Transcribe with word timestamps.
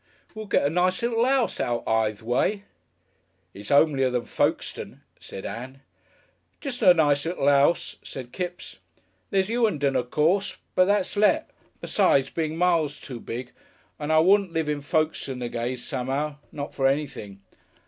"We'll 0.33 0.47
get 0.47 0.65
a 0.65 0.69
nice 0.71 1.03
little 1.03 1.23
'ouse 1.27 1.59
out 1.59 1.87
Ithe 1.87 2.23
way." 2.23 2.63
"It's 3.53 3.69
'omelier 3.69 4.09
than 4.09 4.25
Folkestone," 4.25 5.01
said 5.19 5.45
Ann. 5.45 5.81
"Jest 6.59 6.81
a 6.81 6.95
nice 6.95 7.23
little 7.23 7.47
'ouse," 7.47 7.97
said 8.01 8.31
Kipps. 8.31 8.79
"There's 9.29 9.47
Hughenden, 9.47 9.95
of 9.95 10.09
course. 10.09 10.57
But 10.73 10.85
that's 10.85 11.15
let. 11.17 11.51
Besides 11.81 12.31
being 12.31 12.57
miles 12.57 12.99
too 12.99 13.19
big. 13.19 13.51
And 13.99 14.11
I 14.11 14.17
wouldn't 14.17 14.53
live 14.53 14.69
in 14.69 14.81
Folkestone 14.81 15.43
again 15.43 15.77
some'ow 15.77 16.39
not 16.51 16.73
for 16.73 16.87
anything." 16.87 17.41